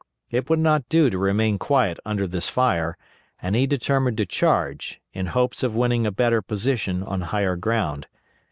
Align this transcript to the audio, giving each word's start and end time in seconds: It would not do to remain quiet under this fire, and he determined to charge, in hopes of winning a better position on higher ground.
It 0.31 0.49
would 0.49 0.57
not 0.57 0.89
do 0.89 1.11
to 1.11 1.17
remain 1.19 1.59
quiet 1.59 1.99
under 2.07 2.25
this 2.25 2.49
fire, 2.49 2.97
and 3.39 3.55
he 3.55 3.67
determined 3.67 4.17
to 4.17 4.25
charge, 4.25 4.99
in 5.13 5.27
hopes 5.27 5.61
of 5.61 5.75
winning 5.75 6.07
a 6.07 6.11
better 6.11 6.41
position 6.41 7.03
on 7.03 7.21
higher 7.21 7.55
ground. 7.55 8.07